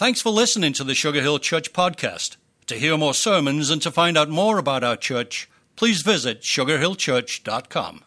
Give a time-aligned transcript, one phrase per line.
[0.00, 2.38] Thanks for listening to the Sugar Hill Church podcast.
[2.68, 8.02] To hear more sermons and to find out more about our church, please visit sugarhillchurch.com.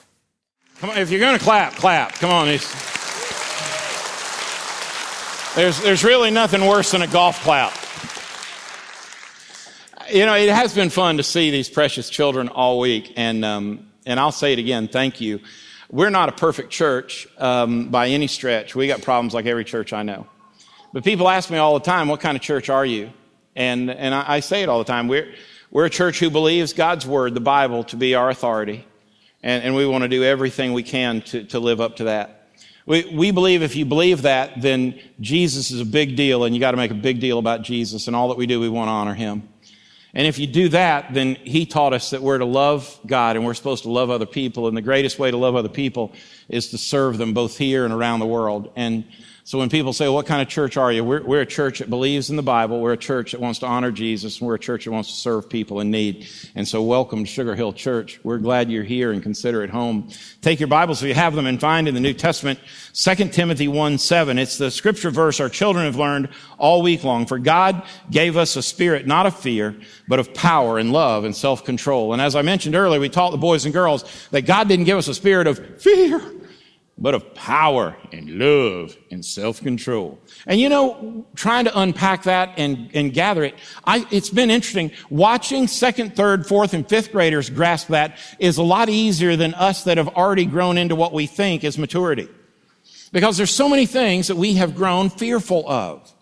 [0.79, 2.13] Come on, if you're going to clap, clap.
[2.13, 2.47] Come on.
[2.49, 2.65] It's,
[5.53, 7.71] there's, there's really nothing worse than a golf clap.
[10.11, 13.87] You know, it has been fun to see these precious children all week, and, um,
[14.07, 15.41] and I'll say it again thank you.
[15.91, 18.73] We're not a perfect church um, by any stretch.
[18.73, 20.25] We got problems like every church I know.
[20.93, 23.11] But people ask me all the time, what kind of church are you?
[23.55, 25.07] And, and I, I say it all the time.
[25.07, 25.33] We're,
[25.71, 28.85] we're a church who believes God's word, the Bible, to be our authority.
[29.41, 32.51] And, and we want to do everything we can to, to live up to that.
[32.85, 36.59] We, we believe if you believe that, then Jesus is a big deal and you
[36.59, 38.89] got to make a big deal about Jesus and all that we do, we want
[38.89, 39.49] to honor him.
[40.13, 43.43] And if you do that, then he taught us that we're to love God and
[43.43, 44.67] we're supposed to love other people.
[44.67, 46.13] And the greatest way to love other people
[46.49, 48.71] is to serve them both here and around the world.
[48.75, 49.05] And
[49.45, 51.03] so when people say, what kind of church are you?
[51.03, 52.79] We're, we're, a church that believes in the Bible.
[52.79, 54.39] We're a church that wants to honor Jesus.
[54.39, 56.27] And we're a church that wants to serve people in need.
[56.55, 58.21] And so welcome to Sugar Hill Church.
[58.23, 60.07] We're glad you're here and consider it home.
[60.41, 62.57] Take your Bibles if you have them and find in the New Testament
[62.93, 64.39] 2 Timothy 1 7.
[64.39, 67.25] It's the scripture verse our children have learned all week long.
[67.25, 69.75] For God gave us a spirit not of fear,
[70.07, 72.13] but of power and love and self-control.
[72.13, 74.97] And as I mentioned earlier, we taught the boys and girls that God didn't give
[74.97, 76.21] us a spirit of fear
[76.97, 80.19] but of power and love and self-control.
[80.45, 84.91] And you know, trying to unpack that and, and gather it, I, it's been interesting.
[85.09, 89.83] Watching second, third, fourth, and fifth graders grasp that is a lot easier than us
[89.85, 92.29] that have already grown into what we think is maturity.
[93.11, 96.12] Because there's so many things that we have grown fearful of.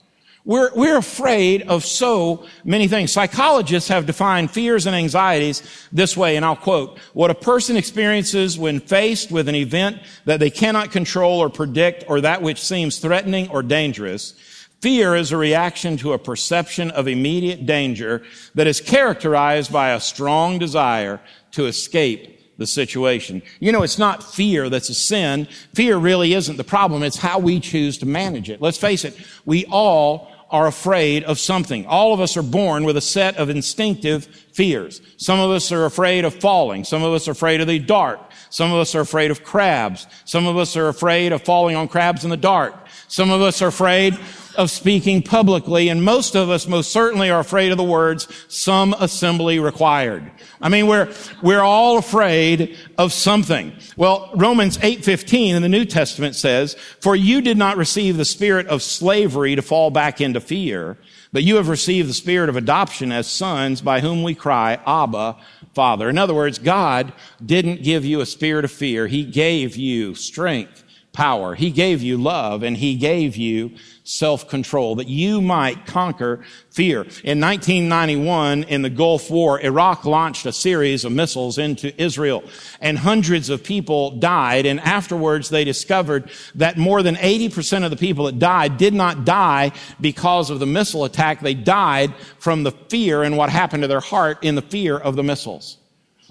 [0.43, 3.11] We're, we're afraid of so many things.
[3.11, 5.61] Psychologists have defined fears and anxieties
[5.91, 10.39] this way, and I'll quote, what a person experiences when faced with an event that
[10.39, 14.33] they cannot control or predict or that which seems threatening or dangerous.
[14.81, 18.23] Fear is a reaction to a perception of immediate danger
[18.55, 23.41] that is characterized by a strong desire to escape the situation.
[23.59, 25.47] You know, it's not fear that's a sin.
[25.73, 27.03] Fear really isn't the problem.
[27.03, 28.61] It's how we choose to manage it.
[28.61, 29.15] Let's face it.
[29.45, 31.85] We all are afraid of something.
[31.87, 35.01] All of us are born with a set of instinctive fears.
[35.17, 36.83] Some of us are afraid of falling.
[36.83, 38.19] Some of us are afraid of the dark.
[38.49, 40.07] Some of us are afraid of crabs.
[40.25, 42.75] Some of us are afraid of falling on crabs in the dark.
[43.11, 44.17] Some of us are afraid
[44.55, 48.95] of speaking publicly, and most of us most certainly are afraid of the words, some
[48.99, 50.31] assembly required.
[50.61, 51.13] I mean, we're,
[51.43, 53.73] we're all afraid of something.
[53.97, 58.67] Well, Romans 8:15 in the New Testament says, "For you did not receive the spirit
[58.67, 60.97] of slavery to fall back into fear,
[61.33, 65.35] but you have received the spirit of adoption as sons by whom we cry, Abba,
[65.73, 67.11] Father." In other words, God
[67.45, 69.07] didn't give you a spirit of fear.
[69.07, 71.55] He gave you strength power.
[71.55, 73.71] He gave you love and he gave you
[74.03, 77.01] self-control that you might conquer fear.
[77.23, 82.43] In 1991, in the Gulf War, Iraq launched a series of missiles into Israel
[82.79, 84.65] and hundreds of people died.
[84.65, 89.25] And afterwards, they discovered that more than 80% of the people that died did not
[89.25, 91.41] die because of the missile attack.
[91.41, 95.15] They died from the fear and what happened to their heart in the fear of
[95.15, 95.77] the missiles.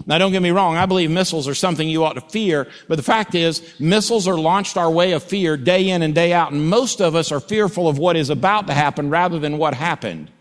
[0.05, 0.77] Now, don't get me wrong.
[0.77, 2.67] I believe missiles are something you ought to fear.
[2.87, 6.33] But the fact is, missiles are launched our way of fear day in and day
[6.33, 6.51] out.
[6.51, 9.73] And most of us are fearful of what is about to happen rather than what
[9.73, 10.31] happened.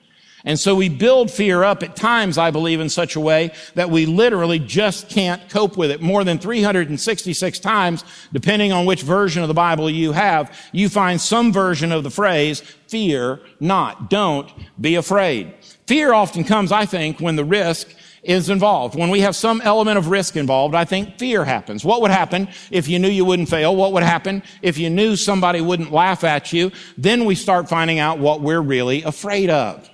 [0.45, 3.91] And so we build fear up at times, I believe, in such a way that
[3.91, 6.01] we literally just can't cope with it.
[6.01, 11.21] More than 366 times, depending on which version of the Bible you have, you find
[11.21, 14.09] some version of the phrase, fear not.
[14.09, 14.51] Don't
[14.81, 15.53] be afraid.
[15.87, 17.89] Fear often comes, I think, when the risk
[18.23, 18.95] is involved.
[18.95, 21.85] When we have some element of risk involved, I think fear happens.
[21.85, 23.75] What would happen if you knew you wouldn't fail?
[23.75, 26.71] What would happen if you knew somebody wouldn't laugh at you?
[26.99, 29.89] Then we start finding out what we're really afraid of.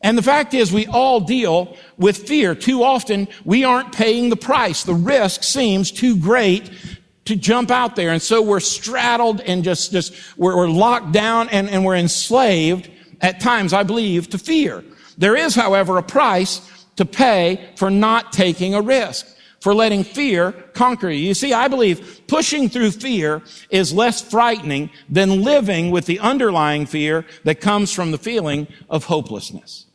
[0.00, 2.54] And the fact is we all deal with fear.
[2.54, 4.84] Too often we aren't paying the price.
[4.84, 6.70] The risk seems too great
[7.24, 8.10] to jump out there.
[8.10, 12.90] And so we're straddled and just, just, we're, we're locked down and, and we're enslaved
[13.22, 14.84] at times, I believe, to fear.
[15.16, 16.60] There is, however, a price
[16.96, 19.26] to pay for not taking a risk,
[19.60, 21.28] for letting fear conquer you.
[21.28, 26.86] You see, I believe pushing through fear is less frightening than living with the underlying
[26.86, 29.86] fear that comes from the feeling of hopelessness.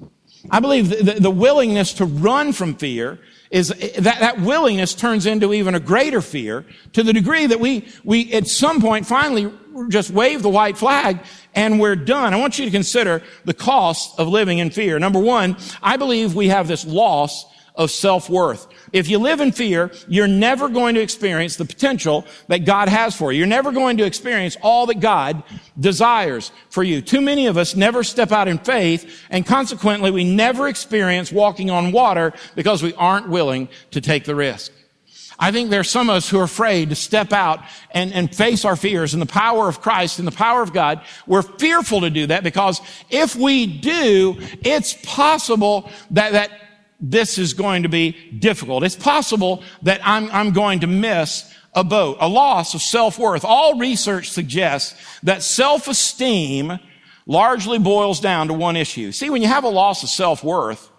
[0.50, 3.19] I believe the, the willingness to run from fear
[3.51, 7.88] is that, that willingness turns into even a greater fear to the degree that we,
[8.04, 9.51] we at some point finally
[9.88, 11.19] just wave the white flag
[11.56, 12.34] and we're done.
[12.34, 15.00] I want you to consider the cost of living in fear.
[15.00, 18.68] Number one, I believe we have this loss of self-worth.
[18.92, 23.16] If you live in fear, you're never going to experience the potential that God has
[23.16, 23.39] for you.
[23.39, 25.44] You're never going to experience all that God
[25.80, 27.01] desires for you.
[27.01, 31.69] Too many of us never step out in faith, and consequently, we never experience walking
[31.69, 34.72] on water because we aren't willing to take the risk.
[35.42, 37.62] I think there's some of us who are afraid to step out
[37.92, 41.01] and, and face our fears in the power of Christ and the power of God.
[41.27, 46.51] We're fearful to do that because if we do, it's possible that, that
[47.00, 48.84] this is going to be difficult.
[48.84, 53.46] It's possible that I'm, I'm going to miss a boat, a loss of self-worth.
[53.46, 56.80] All research suggests that self-esteem
[57.25, 59.12] largely boils down to one issue.
[59.12, 60.90] See, when you have a loss of self-worth,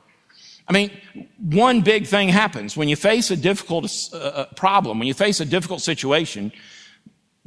[0.69, 0.93] I mean,
[1.39, 2.77] one big thing happens.
[2.77, 6.53] When you face a difficult uh, uh, problem, when you face a difficult situation,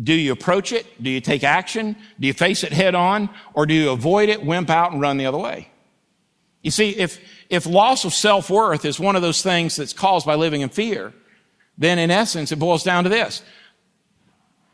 [0.01, 0.85] do you approach it?
[1.01, 1.95] Do you take action?
[2.19, 3.29] Do you face it head on?
[3.53, 5.69] Or do you avoid it, wimp out, and run the other way?
[6.63, 7.19] You see, if,
[7.49, 11.13] if loss of self-worth is one of those things that's caused by living in fear,
[11.77, 13.43] then in essence, it boils down to this.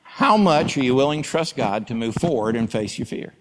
[0.04, 3.34] How much are you willing to trust God to move forward and face your fear?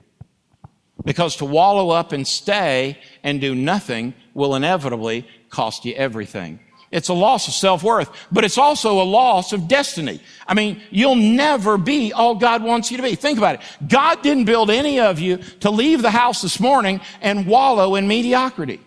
[1.04, 6.60] Because to wallow up and stay and do nothing will inevitably cost you everything.
[6.90, 10.22] It's a loss of self-worth, but it's also a loss of destiny.
[10.46, 13.14] I mean, you'll never be all God wants you to be.
[13.14, 13.60] Think about it.
[13.86, 18.08] God didn't build any of you to leave the house this morning and wallow in
[18.08, 18.80] mediocrity.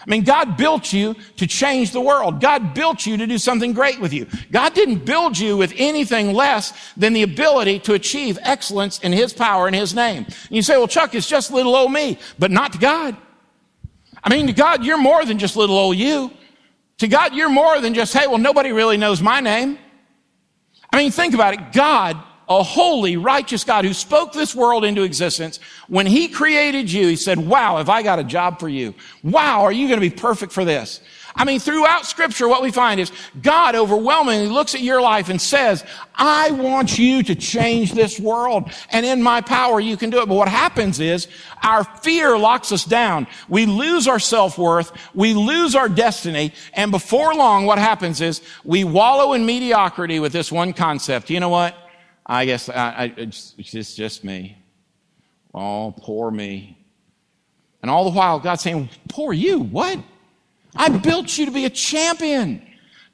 [0.00, 2.40] I mean, God built you to change the world.
[2.40, 4.26] God built you to do something great with you.
[4.52, 9.32] God didn't build you with anything less than the ability to achieve excellence in His
[9.32, 10.24] power and His name.
[10.24, 13.16] And you say, well, Chuck, it's just little old me, but not to God.
[14.22, 16.30] I mean, to God, you're more than just little old you.
[16.98, 19.78] To God, you're more than just, hey, well, nobody really knows my name.
[20.92, 21.72] I mean, think about it.
[21.72, 22.16] God,
[22.48, 27.16] a holy, righteous God who spoke this world into existence, when he created you, he
[27.16, 28.94] said, wow, have I got a job for you?
[29.22, 31.00] Wow, are you going to be perfect for this?
[31.38, 35.40] I mean, throughout scripture, what we find is God overwhelmingly looks at your life and
[35.40, 35.84] says,
[36.16, 38.70] I want you to change this world.
[38.90, 40.26] And in my power, you can do it.
[40.26, 41.28] But what happens is
[41.62, 43.28] our fear locks us down.
[43.48, 44.90] We lose our self-worth.
[45.14, 46.52] We lose our destiny.
[46.72, 51.30] And before long, what happens is we wallow in mediocrity with this one concept.
[51.30, 51.76] You know what?
[52.26, 54.58] I guess I, I, it's, it's just me.
[55.54, 56.84] Oh, poor me.
[57.80, 59.60] And all the while, God's saying, poor you.
[59.60, 60.00] What?
[60.76, 62.62] I built you to be a champion.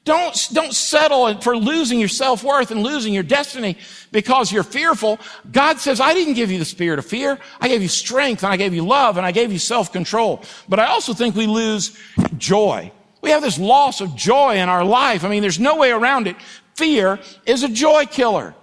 [0.03, 3.77] Don't, don't settle for losing your self-worth and losing your destiny
[4.11, 5.19] because you're fearful.
[5.51, 7.39] God says, I didn't give you the spirit of fear.
[7.59, 10.43] I gave you strength and I gave you love and I gave you self-control.
[10.69, 11.97] But I also think we lose
[12.37, 12.91] joy.
[13.21, 15.23] We have this loss of joy in our life.
[15.23, 16.35] I mean, there's no way around it.
[16.75, 18.53] Fear is a joy killer.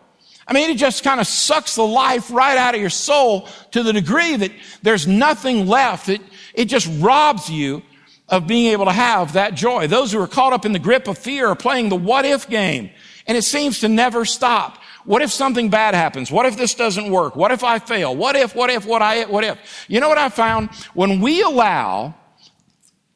[0.46, 3.82] I mean, it just kind of sucks the life right out of your soul to
[3.82, 4.52] the degree that
[4.82, 6.08] there's nothing left.
[6.08, 6.20] It,
[6.54, 7.82] it just robs you
[8.28, 9.86] of being able to have that joy.
[9.86, 12.48] Those who are caught up in the grip of fear are playing the what if
[12.48, 12.90] game.
[13.26, 14.78] And it seems to never stop.
[15.04, 16.30] What if something bad happens?
[16.30, 17.36] What if this doesn't work?
[17.36, 18.14] What if I fail?
[18.14, 19.84] What if, what if, what I, what if?
[19.88, 20.70] You know what I found?
[20.94, 22.14] When we allow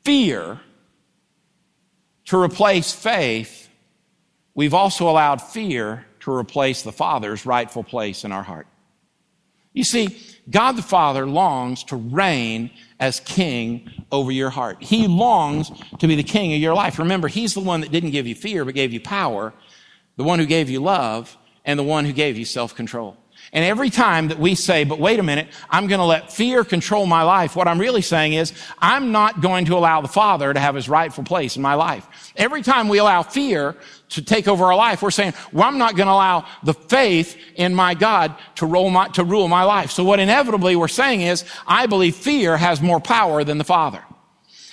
[0.04, 0.60] fear
[2.26, 3.68] to replace faith,
[4.54, 8.66] we've also allowed fear to replace the Father's rightful place in our heart.
[9.72, 12.70] You see, God the Father longs to reign
[13.00, 14.82] as king over your heart.
[14.82, 16.98] He longs to be the king of your life.
[16.98, 19.52] Remember, He's the one that didn't give you fear, but gave you power,
[20.16, 23.16] the one who gave you love, and the one who gave you self-control.
[23.52, 26.64] And every time that we say, but wait a minute, I'm going to let fear
[26.64, 30.52] control my life, what I'm really saying is, I'm not going to allow the Father
[30.52, 32.32] to have his rightful place in my life.
[32.36, 33.76] Every time we allow fear
[34.10, 37.36] to take over our life, we're saying, well, I'm not going to allow the faith
[37.56, 39.90] in my God to, my, to rule my life.
[39.90, 44.02] So what inevitably we're saying is, I believe fear has more power than the Father.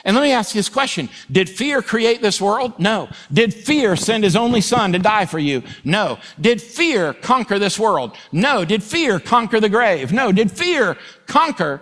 [0.06, 1.10] And let me ask you this question.
[1.32, 2.78] Did fear create this world?
[2.78, 3.08] No.
[3.32, 5.63] Did fear send his only son to die for you?
[5.86, 6.20] No.
[6.42, 8.16] Did fear conquer this world?
[8.32, 8.66] No.
[8.66, 10.12] Did fear conquer the grave?
[10.12, 10.34] No.
[10.34, 11.82] Did fear conquer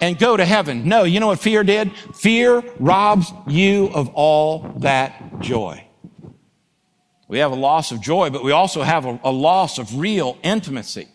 [0.00, 0.88] and go to heaven?
[0.88, 1.02] No.
[1.02, 1.92] You know what fear did?
[2.14, 5.84] Fear robs you of all that joy.
[7.32, 10.36] We have a loss of joy, but we also have a, a loss of real
[10.42, 11.08] intimacy.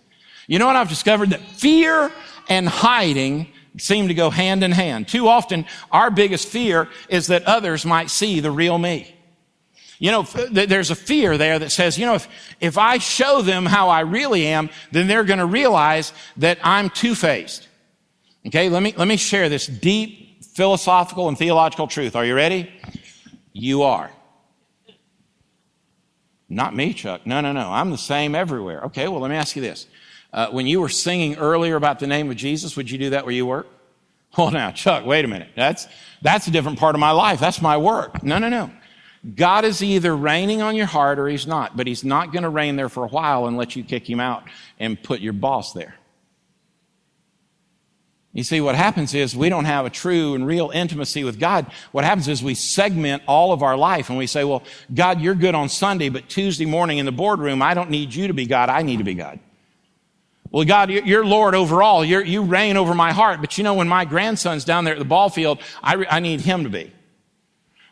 [0.47, 1.29] You know what I've discovered?
[1.29, 2.11] That fear
[2.49, 5.07] and hiding seem to go hand in hand.
[5.07, 9.13] Too often, our biggest fear is that others might see the real me.
[9.99, 12.27] You know, there's a fear there that says, you know, if,
[12.59, 16.89] if I show them how I really am, then they're going to realize that I'm
[16.89, 17.67] two-faced.
[18.47, 22.15] Okay, let me, let me share this deep philosophical and theological truth.
[22.15, 22.71] Are you ready?
[23.53, 24.09] You are.
[26.49, 27.25] Not me, Chuck.
[27.25, 27.71] No, no, no.
[27.71, 28.81] I'm the same everywhere.
[28.85, 29.85] Okay, well, let me ask you this.
[30.31, 33.25] Uh, when you were singing earlier about the name of Jesus, would you do that
[33.25, 33.67] where you work?
[34.37, 35.49] Well, now, Chuck, wait a minute.
[35.55, 35.87] That's,
[36.21, 37.39] that's a different part of my life.
[37.39, 38.23] That's my work.
[38.23, 38.69] No, no, no.
[39.35, 42.49] God is either reigning on your heart or he's not, but he's not going to
[42.49, 44.43] reign there for a while and let you kick him out
[44.79, 45.95] and put your boss there.
[48.37, 51.65] You see, what happens is we don't have a true and real intimacy with God.
[51.91, 54.61] What happens is we segment all of our life and we say, well,
[54.93, 58.27] God, you're good on Sunday, but Tuesday morning in the boardroom, I don't need you
[58.27, 58.69] to be God.
[58.69, 59.39] I need to be God.
[60.51, 62.05] Well, God, you're Lord over all.
[62.05, 63.41] You're, you reign over my heart.
[63.41, 66.41] But you know, when my grandson's down there at the ball field, I, I need
[66.41, 66.93] him to be.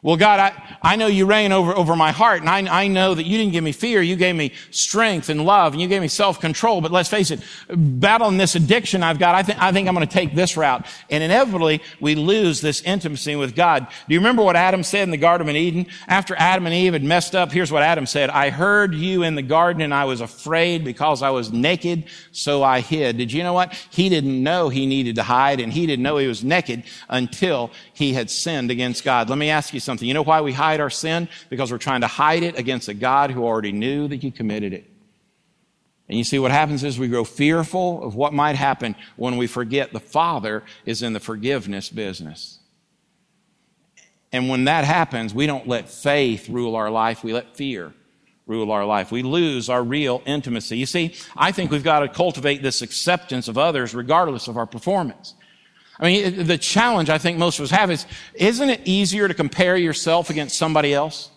[0.05, 3.15] Well, God, I, I know you reign over, over my heart, and I, I know
[3.15, 4.03] that you didn't give me fear.
[4.03, 6.81] You gave me strength and love, and you gave me self-control.
[6.81, 10.07] But let's face it, battling this addiction I've got, I think, I think I'm going
[10.07, 10.85] to take this route.
[11.09, 13.87] And inevitably, we lose this intimacy with God.
[14.07, 15.87] Do you remember what Adam said in the Garden of Eden?
[16.07, 18.29] After Adam and Eve had messed up, here's what Adam said.
[18.29, 22.61] I heard you in the garden, and I was afraid because I was naked, so
[22.61, 23.17] I hid.
[23.17, 23.73] Did you know what?
[23.89, 27.71] He didn't know he needed to hide, and he didn't know he was naked until
[27.93, 29.31] he had sinned against God.
[29.31, 30.07] Let me ask you something something.
[30.07, 31.29] You know why we hide our sin?
[31.49, 34.73] Because we're trying to hide it against a God who already knew that you committed
[34.73, 34.85] it.
[36.07, 39.47] And you see, what happens is we grow fearful of what might happen when we
[39.47, 42.59] forget the Father is in the forgiveness business.
[44.31, 47.93] And when that happens, we don't let faith rule our life, we let fear
[48.47, 49.11] rule our life.
[49.11, 50.77] We lose our real intimacy.
[50.77, 54.67] You see, I think we've got to cultivate this acceptance of others regardless of our
[54.67, 55.33] performance.
[55.99, 59.33] I mean, the challenge I think most of us have is, isn't it easier to
[59.33, 61.31] compare yourself against somebody else?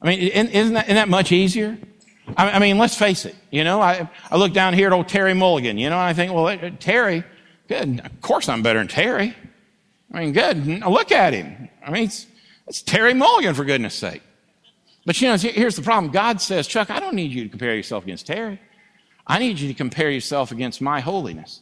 [0.00, 1.76] I mean, isn't that, isn't that much easier?
[2.36, 3.34] I mean, let's face it.
[3.50, 6.12] You know, I, I look down here at old Terry Mulligan, you know, and I
[6.12, 7.24] think, well, uh, Terry,
[7.68, 8.00] good.
[8.04, 9.34] Of course I'm better than Terry.
[10.12, 10.64] I mean, good.
[10.86, 11.68] Look at him.
[11.84, 12.26] I mean, it's,
[12.66, 14.22] it's Terry Mulligan, for goodness sake.
[15.06, 16.12] But you know, here's the problem.
[16.12, 18.60] God says, Chuck, I don't need you to compare yourself against Terry.
[19.26, 21.60] I need you to compare yourself against my holiness.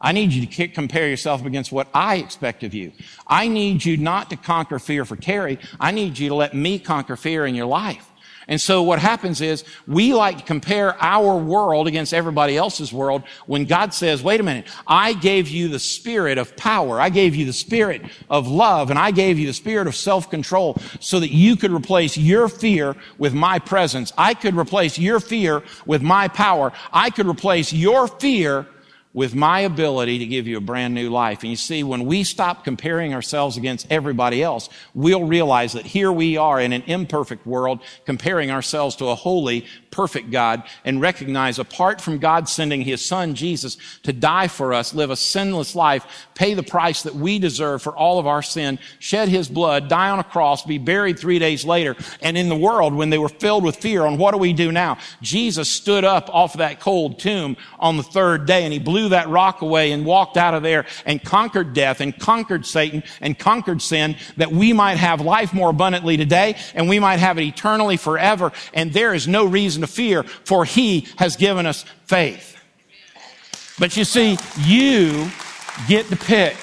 [0.00, 2.92] I need you to compare yourself against what I expect of you.
[3.26, 5.58] I need you not to conquer fear for Terry.
[5.78, 8.06] I need you to let me conquer fear in your life.
[8.48, 13.22] And so what happens is we like to compare our world against everybody else's world
[13.46, 17.00] when God says, wait a minute, I gave you the spirit of power.
[17.00, 20.78] I gave you the spirit of love and I gave you the spirit of self-control
[20.98, 24.12] so that you could replace your fear with my presence.
[24.18, 26.72] I could replace your fear with my power.
[26.92, 28.66] I could replace your fear
[29.12, 31.40] with my ability to give you a brand new life.
[31.42, 36.12] And you see, when we stop comparing ourselves against everybody else, we'll realize that here
[36.12, 41.58] we are in an imperfect world comparing ourselves to a holy, perfect God and recognize
[41.58, 46.28] apart from God sending his son Jesus to die for us, live a sinless life,
[46.36, 50.10] pay the price that we deserve for all of our sin, shed his blood, die
[50.10, 51.96] on a cross, be buried three days later.
[52.22, 54.70] And in the world, when they were filled with fear on what do we do
[54.70, 54.98] now?
[55.20, 58.99] Jesus stood up off of that cold tomb on the third day and he blew
[59.00, 63.02] blew that rock away and walked out of there and conquered death and conquered Satan
[63.20, 67.38] and conquered sin that we might have life more abundantly today and we might have
[67.38, 68.52] it eternally forever.
[68.74, 72.56] And there is no reason to fear for he has given us faith.
[73.78, 75.30] But you see, you
[75.88, 76.56] get to pick.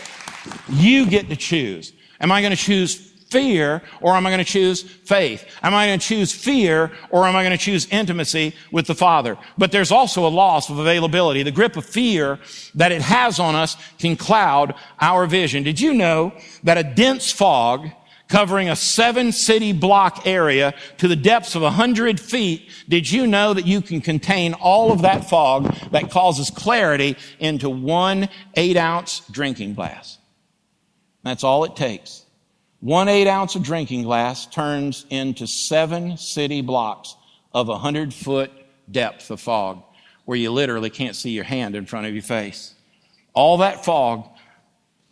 [0.69, 1.91] You get to choose.
[2.21, 5.45] Am I going to choose fear or am I going to choose faith?
[5.61, 8.95] Am I going to choose fear or am I going to choose intimacy with the
[8.95, 9.37] Father?
[9.57, 11.43] But there's also a loss of availability.
[11.43, 12.39] The grip of fear
[12.75, 15.63] that it has on us can cloud our vision.
[15.63, 17.89] Did you know that a dense fog
[18.27, 23.25] covering a seven city block area to the depths of a hundred feet, did you
[23.25, 28.77] know that you can contain all of that fog that causes clarity into one eight
[28.77, 30.17] ounce drinking glass?
[31.23, 32.25] That's all it takes.
[32.79, 37.15] One eight ounce of drinking glass turns into seven city blocks
[37.53, 38.51] of a hundred foot
[38.91, 39.81] depth of fog
[40.25, 42.75] where you literally can't see your hand in front of your face.
[43.33, 44.27] All that fog,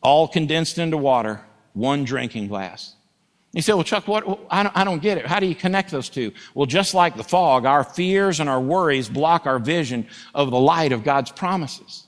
[0.01, 1.41] all condensed into water,
[1.74, 2.93] one drinking glass.
[3.53, 4.27] You say, well, Chuck, what?
[4.51, 5.25] I don't, I don't get it.
[5.25, 6.34] How do you connect those two?
[6.53, 10.60] Well, just like the fog, our fears and our worries block our vision of the
[10.60, 12.05] light of God's promises.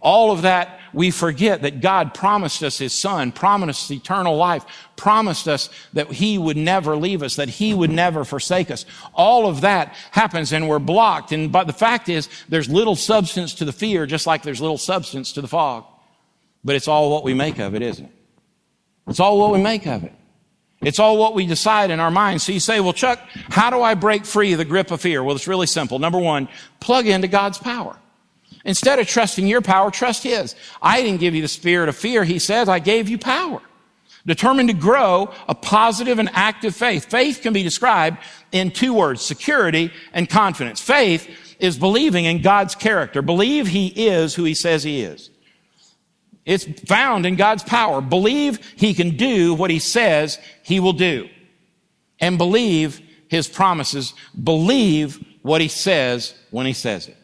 [0.00, 4.64] All of that, we forget that God promised us His Son, promised us eternal life,
[4.96, 8.84] promised us that He would never leave us, that He would never forsake us.
[9.14, 11.32] All of that happens and we're blocked.
[11.32, 14.78] And, but the fact is, there's little substance to the fear, just like there's little
[14.78, 15.84] substance to the fog.
[16.64, 18.12] But it's all what we make of it, isn't it?
[19.06, 20.12] It's all what we make of it.
[20.82, 22.44] It's all what we decide in our minds.
[22.44, 25.22] So you say, well, Chuck, how do I break free of the grip of fear?
[25.22, 25.98] Well, it's really simple.
[25.98, 26.48] Number one,
[26.80, 27.98] plug into God's power.
[28.66, 30.54] Instead of trusting your power, trust His.
[30.82, 32.24] I didn't give you the spirit of fear.
[32.24, 33.62] He says, I gave you power.
[34.26, 37.06] Determined to grow a positive and active faith.
[37.06, 38.18] Faith can be described
[38.52, 40.80] in two words, security and confidence.
[40.80, 43.22] Faith is believing in God's character.
[43.22, 45.30] Believe He is who He says He is.
[46.46, 48.00] It's found in God's power.
[48.00, 51.28] Believe he can do what he says he will do.
[52.20, 54.14] And believe his promises.
[54.42, 57.15] Believe what he says when he says it.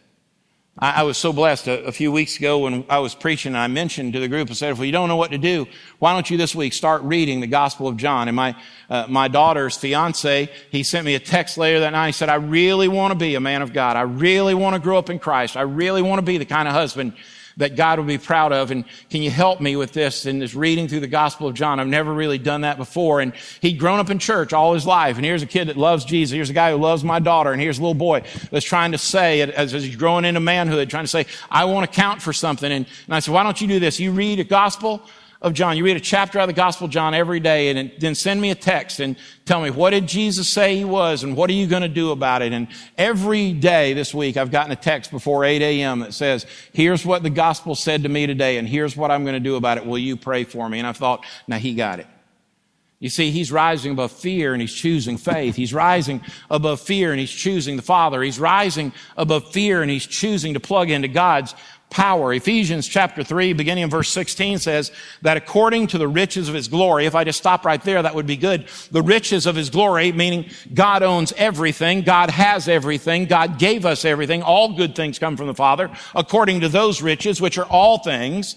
[0.79, 3.59] I, I was so blessed a, a, few weeks ago when I was preaching and
[3.59, 5.67] I mentioned to the group, I said, if you don't know what to do,
[5.99, 8.29] why don't you this week start reading the Gospel of John?
[8.29, 8.57] And my,
[8.89, 12.07] uh, my daughter's fiance, he sent me a text later that night.
[12.07, 13.97] He said, I really want to be a man of God.
[13.97, 15.57] I really want to grow up in Christ.
[15.57, 17.13] I really want to be the kind of husband
[17.57, 18.71] that God will be proud of.
[18.71, 21.81] And can you help me with this in this reading through the Gospel of John?
[21.81, 23.21] I've never really done that before.
[23.21, 25.17] And he'd grown up in church all his life.
[25.17, 26.35] And here's a kid that loves Jesus.
[26.35, 27.53] Here's a guy who loves my daughter.
[27.53, 30.91] And here's a little boy that's trying to say, as, as he's growing into manhood,
[30.91, 32.71] trying to say, I want to count for something.
[32.71, 34.01] And, and I said, why don't you do this?
[34.01, 35.03] You read a gospel
[35.43, 35.77] of John.
[35.77, 38.41] You read a chapter out of the Gospel of John every day and then send
[38.41, 41.55] me a text and tell me, what did Jesus say he was and what are
[41.55, 42.53] you going to do about it?
[42.53, 45.99] And every day this week, I've gotten a text before 8 a.m.
[46.01, 49.35] that says, here's what the gospel said to me today and here's what I'm going
[49.35, 49.85] to do about it.
[49.85, 50.79] Will you pray for me?
[50.79, 52.07] And I thought, now he got it.
[53.01, 55.57] You see, he's rising above fear and he's choosing faith.
[55.57, 58.23] He's rising above fear and he's choosing the Father.
[58.23, 61.53] He's rising above fear and he's choosing to plug into God's
[61.93, 62.33] power.
[62.33, 66.67] Ephesians chapter 3, beginning in verse 16 says that according to the riches of his
[66.67, 68.67] glory, if I just stop right there, that would be good.
[68.91, 72.03] The riches of his glory, meaning God owns everything.
[72.03, 73.27] God has everything.
[73.27, 74.43] God gave us everything.
[74.43, 75.91] All good things come from the Father.
[76.15, 78.57] According to those riches, which are all things,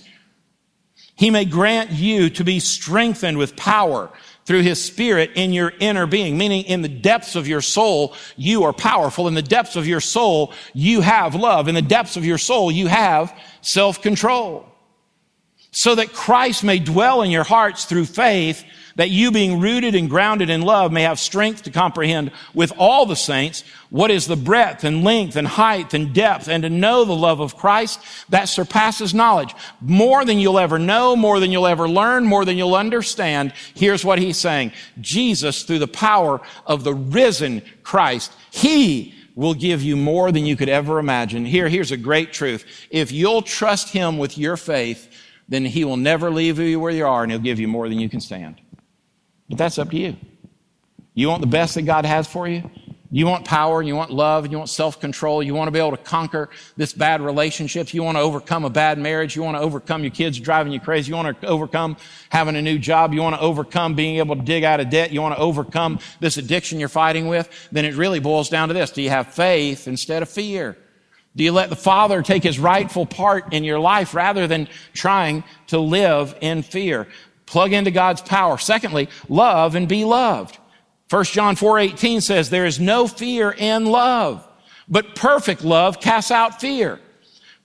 [1.16, 4.12] he may grant you to be strengthened with power
[4.46, 8.64] through his spirit in your inner being, meaning in the depths of your soul, you
[8.64, 9.28] are powerful.
[9.28, 11.68] In the depths of your soul, you have love.
[11.68, 14.66] In the depths of your soul, you have self-control.
[15.72, 18.64] So that Christ may dwell in your hearts through faith,
[18.96, 23.06] that you being rooted and grounded in love may have strength to comprehend with all
[23.06, 27.04] the saints what is the breadth and length and height and depth and to know
[27.04, 28.00] the love of Christ
[28.30, 29.54] that surpasses knowledge.
[29.82, 33.54] More than you'll ever know, more than you'll ever learn, more than you'll understand.
[33.74, 34.72] Here's what he's saying.
[35.02, 40.56] Jesus, through the power of the risen Christ, he will give you more than you
[40.56, 41.46] could ever imagine.
[41.46, 42.66] Here, here's a great truth.
[42.90, 45.12] If you'll trust him with your faith,
[45.48, 48.00] then he will never leave you where you are and he'll give you more than
[48.00, 48.62] you can stand.
[49.50, 50.16] But that's up to you.
[51.14, 52.70] You want the best that God has for you?
[53.12, 55.98] You want power, you want love, you want self-control, you want to be able to
[55.98, 60.04] conquer this bad relationship, you want to overcome a bad marriage, you want to overcome
[60.04, 61.96] your kids driving you crazy, you want to overcome
[62.30, 65.14] having a new job, you want to overcome being able to dig out of debt,
[65.14, 68.74] you want to overcome this addiction you're fighting with, then it really boils down to
[68.74, 68.92] this.
[68.92, 70.76] Do you have faith instead of fear?
[71.38, 75.44] Do you let the Father take his rightful part in your life rather than trying
[75.68, 77.08] to live in fear?
[77.46, 78.58] Plug into God's power.
[78.58, 80.58] Secondly, love and be loved.
[81.10, 84.48] 1 John 4:18 says there is no fear in love,
[84.88, 87.00] but perfect love casts out fear.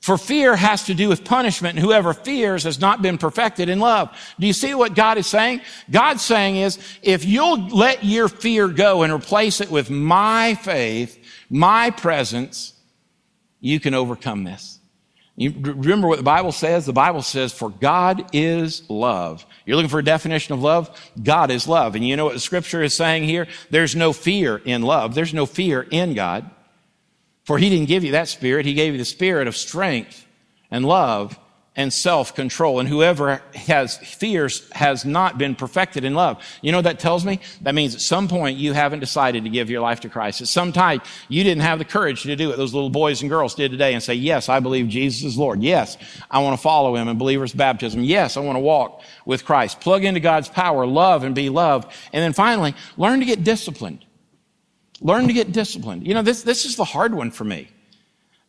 [0.01, 3.81] For fear has to do with punishment, and whoever fears has not been perfected in
[3.81, 4.09] love.
[4.39, 5.61] Do you see what God is saying?
[5.91, 11.23] God's saying is, if you'll let your fear go and replace it with my faith,
[11.51, 12.73] my presence,
[13.61, 14.80] you can overcome this.
[15.37, 16.85] You remember what the Bible says?
[16.85, 19.47] The Bible says, for God is love.
[19.65, 20.91] You're looking for a definition of love?
[21.23, 21.95] God is love.
[21.95, 23.47] And you know what the scripture is saying here?
[23.71, 25.15] There's no fear in love.
[25.15, 26.51] There's no fear in God.
[27.45, 28.67] For he didn't give you that spirit.
[28.67, 30.27] He gave you the spirit of strength
[30.71, 31.39] and love
[31.77, 32.81] and self-control.
[32.81, 36.43] And whoever has fears has not been perfected in love.
[36.63, 37.41] You know what that tells me?
[37.63, 40.41] That means at some point you haven't decided to give your life to Christ.
[40.41, 43.31] At some time you didn't have the courage to do what those little boys and
[43.31, 45.63] girls did today and say, yes, I believe Jesus is Lord.
[45.63, 45.97] Yes,
[46.31, 48.03] I want to follow him in believer's baptism.
[48.03, 49.81] Yes, I want to walk with Christ.
[49.81, 51.93] Plug into God's power, love and be loved.
[52.13, 54.05] And then finally, learn to get disciplined.
[55.01, 56.07] Learn to get disciplined.
[56.07, 57.69] You know, this, this is the hard one for me.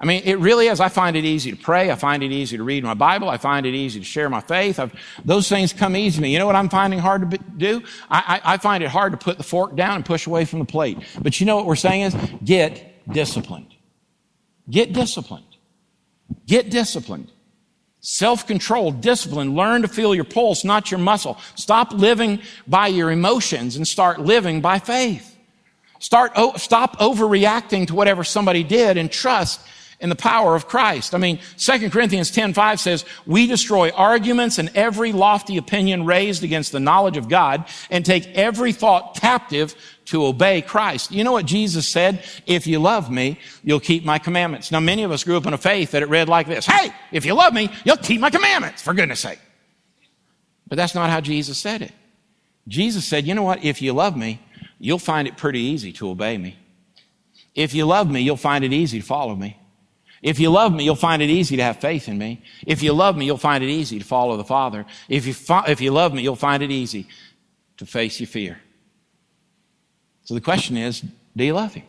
[0.02, 0.80] I mean, it really is.
[0.80, 1.92] I find it easy to pray.
[1.92, 3.30] I find it easy to read my Bible.
[3.30, 4.80] I find it easy to share my faith.
[4.80, 4.92] I've,
[5.24, 6.34] those things come easy to me.
[6.34, 7.84] You know what I'm finding hard to do?
[8.10, 10.58] I, I, I find it hard to put the fork down and push away from
[10.58, 10.98] the plate.
[11.22, 13.76] But you know what we're saying is get disciplined.
[14.68, 15.46] Get disciplined.
[16.48, 17.32] Get disciplined.
[18.00, 21.38] Self-control, discipline, learn to feel your pulse, not your muscle.
[21.54, 25.38] Stop living by your emotions and start living by faith.
[26.00, 29.62] Start, stop overreacting to whatever somebody did and trust
[30.02, 31.14] in the power of Christ.
[31.14, 36.72] I mean, 2 Corinthians 10:5 says, "We destroy arguments and every lofty opinion raised against
[36.72, 41.46] the knowledge of God and take every thought captive to obey Christ." You know what
[41.46, 42.24] Jesus said?
[42.48, 45.54] "If you love me, you'll keep my commandments." Now, many of us grew up in
[45.54, 48.32] a faith that it read like this, "Hey, if you love me, you'll keep my
[48.32, 49.40] commandments, for goodness sake."
[50.68, 51.92] But that's not how Jesus said it.
[52.68, 53.64] Jesus said, "You know what?
[53.64, 54.40] If you love me,
[54.80, 56.56] you'll find it pretty easy to obey me.
[57.54, 59.58] If you love me, you'll find it easy to follow me.
[60.22, 62.42] If you love me, you'll find it easy to have faith in me.
[62.66, 64.86] If you love me, you'll find it easy to follow the Father.
[65.10, 67.08] If you, fi- if you love me, you'll find it easy
[67.78, 68.62] to face your fear.
[70.24, 71.04] So the question is,
[71.36, 71.86] do you love him?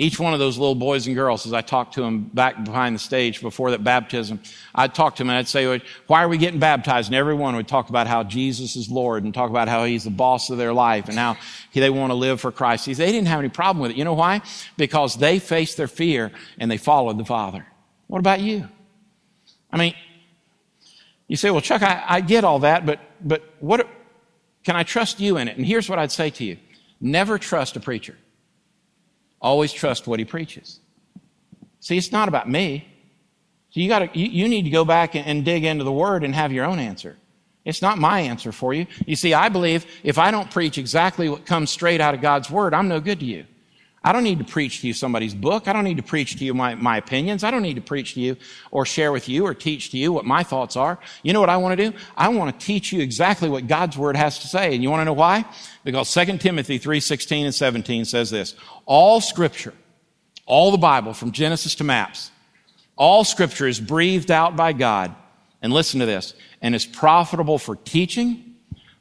[0.00, 2.94] Each one of those little boys and girls, as I talked to them back behind
[2.94, 4.40] the stage before that baptism,
[4.72, 7.08] I'd talk to them and I'd say, why are we getting baptized?
[7.08, 10.04] And every one would talk about how Jesus is Lord and talk about how he's
[10.04, 11.36] the boss of their life and how
[11.74, 12.86] they want to live for Christ.
[12.86, 13.96] They didn't have any problem with it.
[13.96, 14.40] You know why?
[14.76, 17.66] Because they faced their fear and they followed the Father.
[18.06, 18.68] What about you?
[19.72, 19.94] I mean,
[21.26, 23.88] you say, well, Chuck, I, I get all that, but, but what,
[24.62, 25.56] can I trust you in it?
[25.56, 26.56] And here's what I'd say to you.
[27.00, 28.16] Never trust a preacher.
[29.40, 30.80] Always trust what he preaches.
[31.80, 32.86] See, it's not about me.
[33.70, 36.24] So you got you, you need to go back and, and dig into the word
[36.24, 37.16] and have your own answer.
[37.64, 38.86] It's not my answer for you.
[39.06, 42.50] You see, I believe if I don't preach exactly what comes straight out of God's
[42.50, 43.44] word, I'm no good to you.
[44.04, 45.66] I don't need to preach to you somebody's book.
[45.66, 47.42] I don't need to preach to you my, my opinions.
[47.42, 48.36] I don't need to preach to you
[48.70, 50.98] or share with you or teach to you what my thoughts are.
[51.22, 51.96] You know what I want to do?
[52.16, 54.72] I want to teach you exactly what God's word has to say.
[54.74, 55.44] And you want to know why?
[55.82, 58.54] Because 2 Timothy 3, 16 and 17 says this.
[58.86, 59.74] All scripture,
[60.46, 62.30] all the Bible from Genesis to maps,
[62.96, 65.14] all scripture is breathed out by God.
[65.60, 66.34] And listen to this.
[66.62, 68.54] And is profitable for teaching,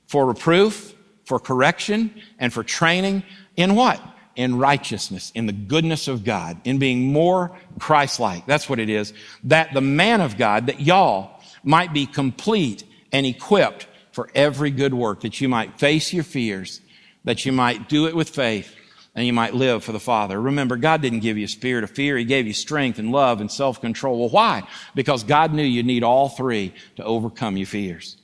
[0.07, 3.23] for reproof, for correction, and for training
[3.55, 4.01] in what?
[4.37, 8.45] In righteousness, in the goodness of God, in being more Christ-like.
[8.45, 9.13] That's what it is.
[9.43, 14.93] That the man of God, that y'all might be complete and equipped for every good
[14.93, 16.81] work, that you might face your fears,
[17.25, 18.73] that you might do it with faith,
[19.15, 20.39] and you might live for the Father.
[20.39, 22.15] Remember, God didn't give you a spirit of fear.
[22.15, 24.19] He gave you strength and love and self-control.
[24.19, 24.67] Well, why?
[24.93, 28.17] Because God knew you'd need all three to overcome your fears.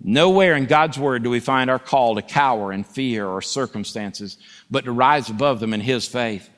[0.00, 4.38] Nowhere in God's word do we find our call to cower in fear or circumstances,
[4.70, 6.48] but to rise above them in His faith.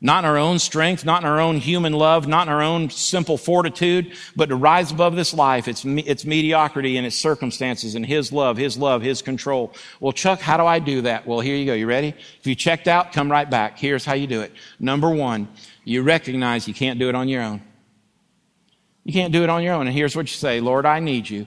[0.00, 2.88] Not in our own strength, not in our own human love, not in our own
[2.90, 8.06] simple fortitude, but to rise above this life, its, its mediocrity and its circumstances and
[8.06, 9.74] His love, His love, His control.
[9.98, 11.26] Well, Chuck, how do I do that?
[11.26, 11.74] Well, here you go.
[11.74, 12.14] You ready?
[12.38, 13.78] If you checked out, come right back.
[13.78, 14.52] Here's how you do it.
[14.78, 15.48] Number one,
[15.84, 17.60] you recognize you can't do it on your own.
[19.02, 19.88] You can't do it on your own.
[19.88, 21.46] And here's what you say Lord, I need you.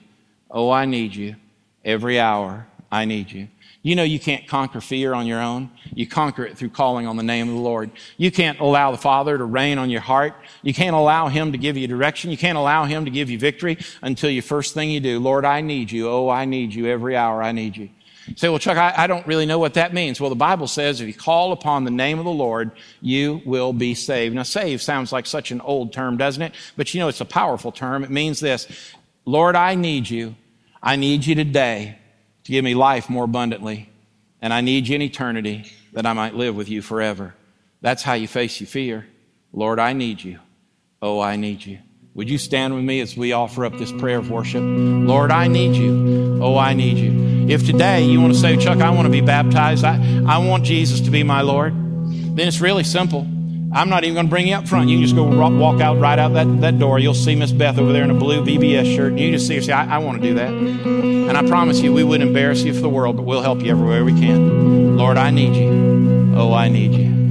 [0.50, 1.36] Oh, I need you.
[1.84, 3.48] Every hour, I need you.
[3.84, 5.68] You know you can't conquer fear on your own.
[5.92, 7.90] You conquer it through calling on the name of the Lord.
[8.16, 10.34] You can't allow the Father to reign on your heart.
[10.62, 12.30] You can't allow Him to give you direction.
[12.30, 15.44] You can't allow Him to give you victory until you first thing you do, Lord,
[15.44, 16.08] I need you.
[16.08, 16.86] Oh, I need you.
[16.86, 17.88] Every hour I need you.
[18.28, 20.20] you say, well, Chuck, I, I don't really know what that means.
[20.20, 23.72] Well, the Bible says if you call upon the name of the Lord, you will
[23.72, 24.36] be saved.
[24.36, 26.54] Now, saved sounds like such an old term, doesn't it?
[26.76, 28.04] But you know, it's a powerful term.
[28.04, 28.68] It means this.
[29.24, 30.36] Lord, I need you.
[30.82, 31.98] I need you today
[32.44, 33.88] to give me life more abundantly.
[34.40, 37.34] And I need you in eternity that I might live with you forever.
[37.80, 39.06] That's how you face your fear.
[39.52, 40.40] Lord, I need you.
[41.00, 41.78] Oh, I need you.
[42.14, 44.62] Would you stand with me as we offer up this prayer of worship?
[44.62, 46.40] Lord, I need you.
[46.42, 47.48] Oh, I need you.
[47.48, 50.64] If today you want to say, Chuck, I want to be baptized, I, I want
[50.64, 53.26] Jesus to be my Lord, then it's really simple.
[53.74, 54.90] I'm not even going to bring you up front.
[54.90, 56.98] You can just go walk out right out that, that door.
[56.98, 59.14] You'll see Miss Beth over there in a blue VBS shirt.
[59.14, 60.50] You just see her say, I, I want to do that.
[60.52, 63.70] And I promise you, we wouldn't embarrass you for the world, but we'll help you
[63.70, 64.96] everywhere we can.
[64.98, 66.34] Lord, I need you.
[66.36, 67.21] Oh, I need you.